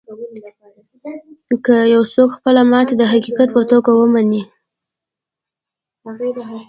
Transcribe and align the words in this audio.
که 1.65 1.75
يو 1.93 2.01
څوک 2.13 2.29
خپله 2.37 2.61
ماتې 2.71 2.93
د 2.97 3.03
حقيقت 3.13 3.47
په 3.55 3.61
توګه 3.71 3.91
و 3.93 4.01
نه 4.05 4.09
مني. 4.13 4.41